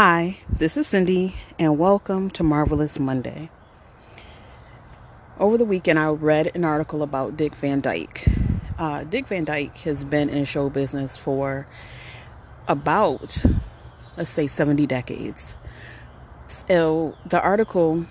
[0.00, 3.50] Hi, this is Cindy, and welcome to Marvelous Monday.
[5.40, 8.24] Over the weekend, I read an article about Dick Van Dyke.
[8.78, 11.66] Uh, Dick Van Dyke has been in show business for
[12.68, 13.44] about,
[14.16, 15.56] let's say, 70 decades.
[16.46, 18.06] So the article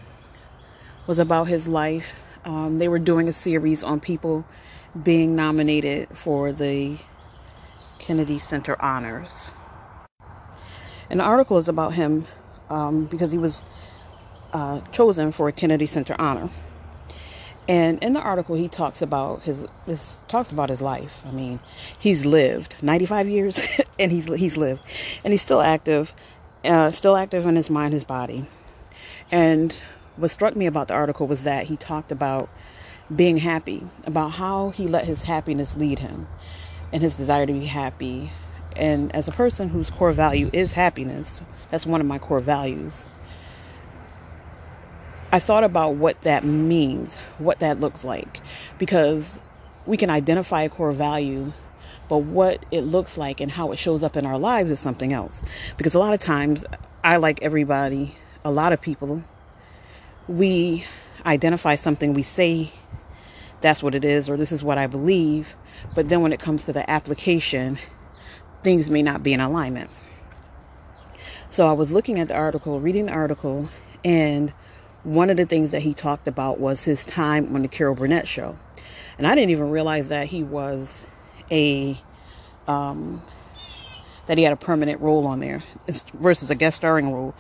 [1.08, 2.22] was about his life.
[2.44, 4.44] Um, they were doing a series on people
[5.02, 6.98] being nominated for the
[7.98, 9.52] Kennedy Center Honors.
[11.10, 12.26] The article is about him
[12.70, 13.64] um, because he was
[14.54, 16.50] uh, chosen for a Kennedy Center honor.
[17.68, 21.24] And in the article, he talks about his, his talks about his life.
[21.26, 21.60] I mean,
[22.00, 23.62] he's lived 95 years,
[24.00, 24.86] and he's he's lived,
[25.24, 26.14] and he's still active,
[26.64, 28.46] uh, still active in his mind, his body.
[29.32, 29.76] And
[30.16, 32.50] what struck me about the article was that he talked about
[33.14, 36.28] being happy, about how he let his happiness lead him,
[36.94, 38.32] and his desire to be happy,
[38.78, 43.08] and as a person whose core value is happiness, that's one of my core values.
[45.32, 48.40] I thought about what that means, what that looks like,
[48.78, 49.38] because
[49.86, 51.52] we can identify a core value,
[52.08, 55.12] but what it looks like and how it shows up in our lives is something
[55.12, 55.44] else.
[55.76, 56.66] Because a lot of times,
[57.04, 59.24] I like everybody, a lot of people,
[60.28, 60.86] we
[61.26, 62.72] identify something, we say
[63.60, 65.56] that's what it is, or this is what I believe,
[65.96, 67.80] but then when it comes to the application,
[68.62, 69.90] things may not be in alignment.
[71.50, 73.70] So I was looking at the article, reading the article,
[74.04, 74.52] and
[75.04, 78.28] one of the things that he talked about was his time on the Carol Burnett
[78.28, 78.58] show.
[79.18, 81.06] And I didn't even realize that he was
[81.50, 81.98] a
[82.68, 83.22] um,
[84.28, 85.64] that he had a permanent role on there
[86.14, 87.34] versus a guest starring role.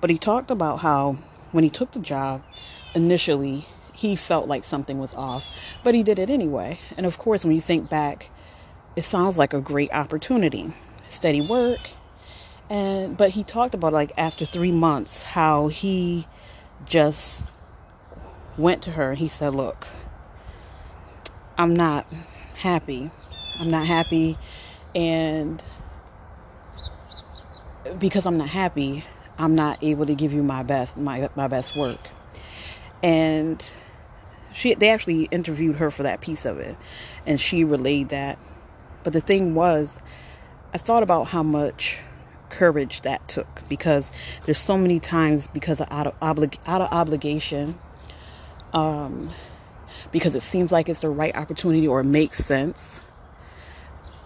[0.00, 1.16] But he talked about how
[1.52, 2.42] when he took the job
[2.94, 6.78] initially, he felt like something was off, but he did it anyway.
[6.96, 8.28] And of course, when you think back
[8.96, 10.72] it sounds like a great opportunity.
[11.06, 11.80] Steady work.
[12.70, 16.26] And but he talked about like after 3 months how he
[16.86, 17.48] just
[18.56, 19.86] went to her and he said, "Look,
[21.58, 22.06] I'm not
[22.56, 23.10] happy.
[23.60, 24.38] I'm not happy
[24.94, 25.62] and
[27.98, 29.04] because I'm not happy,
[29.38, 32.00] I'm not able to give you my best, my my best work."
[33.02, 33.62] And
[34.52, 36.76] she they actually interviewed her for that piece of it
[37.26, 38.38] and she relayed that
[39.04, 39.98] but the thing was,
[40.72, 42.00] I thought about how much
[42.50, 44.12] courage that took because
[44.44, 46.14] there's so many times because of out of,
[46.66, 47.78] out of obligation,
[48.72, 49.30] um,
[50.10, 53.00] because it seems like it's the right opportunity or it makes sense,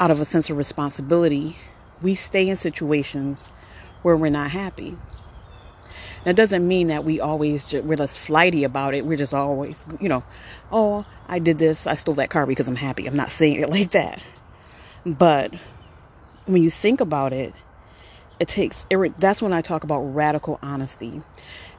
[0.00, 1.56] out of a sense of responsibility,
[2.00, 3.50] we stay in situations
[4.03, 4.97] where we're not happy.
[6.25, 9.05] That doesn't mean that we always just, we're less flighty about it.
[9.05, 10.25] We're just always, you know,
[10.71, 13.06] oh, I did this, I stole that car because I'm happy.
[13.06, 14.22] I'm not saying it like that.
[15.06, 15.54] But
[16.47, 17.54] when you think about it,
[18.41, 18.86] it takes
[19.19, 21.22] that's when I talk about radical honesty.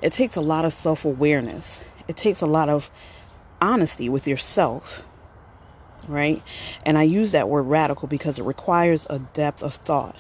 [0.02, 2.90] It takes a lot of self awareness, it takes a lot of
[3.62, 5.04] honesty with yourself,
[6.08, 6.42] right?
[6.86, 10.16] And I use that word radical because it requires a depth of thought.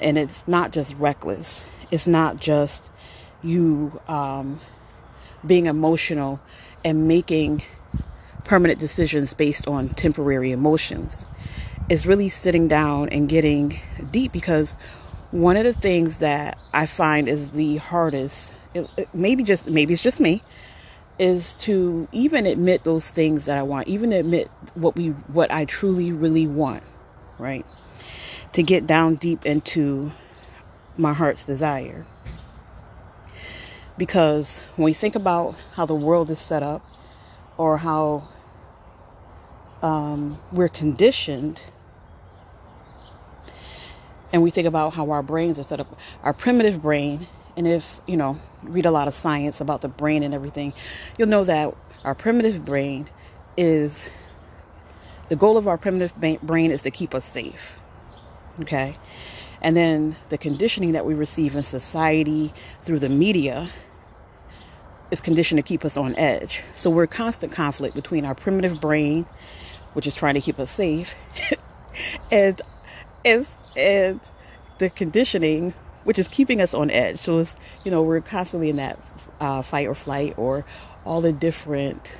[0.00, 2.90] And it's not just reckless, it's not just
[3.42, 4.60] you um,
[5.46, 6.40] being emotional
[6.84, 7.62] and making
[8.44, 11.24] permanent decisions based on temporary emotions
[11.88, 13.78] is really sitting down and getting
[14.10, 14.76] deep because
[15.30, 19.92] one of the things that I find is the hardest, it, it, maybe just maybe
[19.92, 20.42] it's just me,
[21.18, 25.64] is to even admit those things that I want, even admit what we what I
[25.64, 26.82] truly really want,
[27.38, 27.66] right?
[28.52, 30.12] To get down deep into
[30.96, 32.06] my heart's desire.
[33.96, 36.84] Because when we think about how the world is set up
[37.56, 38.28] or how
[39.84, 41.60] um, we're conditioned
[44.32, 48.00] and we think about how our brains are set up, our primitive brain, and if
[48.06, 50.72] you know, read a lot of science about the brain and everything,
[51.18, 53.08] you'll know that our primitive brain
[53.58, 54.08] is
[55.28, 57.76] the goal of our primitive brain is to keep us safe.
[58.60, 58.96] Okay.
[59.60, 63.70] And then the conditioning that we receive in society through the media
[65.10, 66.62] is conditioned to keep us on edge.
[66.74, 69.26] So we're constant conflict between our primitive brain,
[69.94, 71.14] which is trying to keep us safe,
[72.30, 72.60] and
[73.24, 74.30] is is
[74.78, 75.74] the conditioning
[76.04, 77.18] which is keeping us on edge.
[77.18, 78.98] So it's you know we're constantly in that
[79.40, 80.64] uh, fight or flight or
[81.04, 82.18] all the different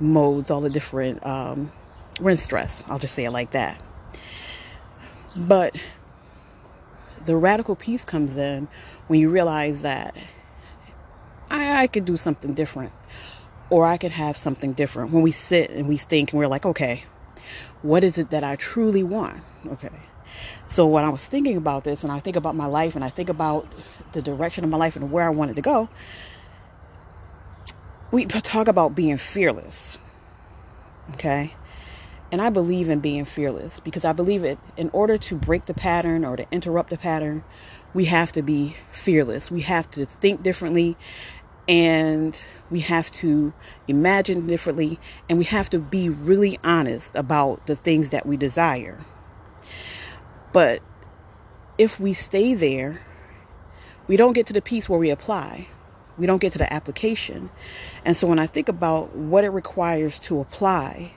[0.00, 1.72] modes, all the different um,
[2.20, 2.84] we're in stress.
[2.88, 3.80] I'll just say it like that.
[5.34, 5.74] But
[7.24, 8.68] the radical piece comes in
[9.06, 10.14] when you realize that
[11.50, 12.92] I, I could do something different
[13.72, 15.12] or I could have something different.
[15.12, 17.04] When we sit and we think and we're like, okay,
[17.80, 19.40] what is it that I truly want?
[19.66, 19.88] Okay
[20.66, 23.08] So when I was thinking about this and I think about my life and I
[23.08, 23.66] think about
[24.12, 25.88] the direction of my life and where I wanted to go,
[28.10, 29.96] we talk about being fearless.
[31.14, 31.54] Okay?
[32.30, 35.74] And I believe in being fearless because I believe it in order to break the
[35.74, 37.42] pattern or to interrupt the pattern,
[37.94, 39.50] we have to be fearless.
[39.50, 40.98] We have to think differently
[41.68, 43.52] and we have to
[43.86, 44.98] imagine differently
[45.28, 48.98] and we have to be really honest about the things that we desire.
[50.52, 50.82] But
[51.78, 53.00] if we stay there,
[54.06, 55.68] we don't get to the piece where we apply.
[56.18, 57.50] We don't get to the application.
[58.04, 61.12] And so when I think about what it requires to apply,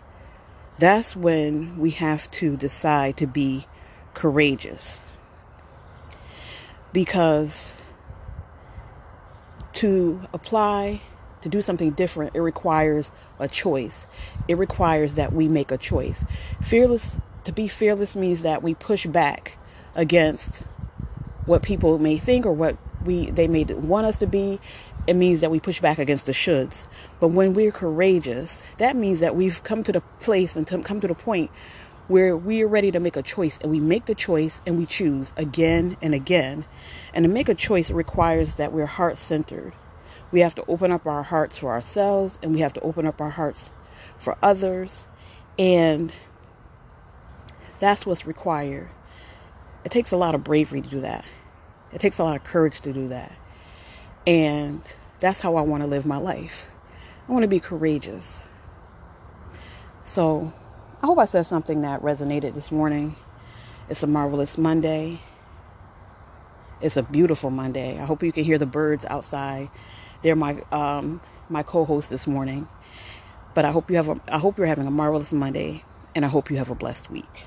[0.80, 3.66] that's when we have to decide to be
[4.14, 5.02] courageous.
[6.94, 7.76] Because
[9.76, 11.02] to apply,
[11.42, 14.08] to do something different, it requires a choice.
[14.48, 16.26] It requires that we make a choice.
[16.62, 19.58] Fearless, to be fearless means that we push back
[19.94, 20.64] against
[21.46, 24.60] what people may think or what we they may want us to be
[25.08, 26.88] it means that we push back against the shoulds.
[27.20, 31.08] But when we're courageous, that means that we've come to the place and come to
[31.08, 31.52] the point
[32.08, 34.86] where we are ready to make a choice and we make the choice and we
[34.86, 36.66] choose again and again.
[37.14, 39.74] And to make a choice requires that we're heart centered.
[40.32, 43.22] We have to open up our hearts for ourselves and we have to open up
[43.22, 43.72] our hearts
[44.18, 45.08] for others.
[45.58, 46.12] And
[47.80, 48.90] that's what's required.
[49.84, 51.26] It takes a lot of bravery to do that.
[51.92, 53.32] It takes a lot of courage to do that.
[54.28, 54.82] And
[55.20, 56.70] that's how I want to live my life.
[57.28, 58.48] I want to be courageous.
[60.04, 60.52] So
[61.06, 63.16] I hope I said something that resonated this morning.
[63.90, 65.20] It's a marvelous Monday.
[66.82, 68.00] It's a beautiful Monday.
[68.00, 69.70] I hope you can hear the birds outside.
[70.24, 72.68] They're my um, my co-host this morning.
[73.54, 75.84] But I hope you have a, I hope you're having a marvelous Monday
[76.16, 77.44] and I hope you have a blessed week.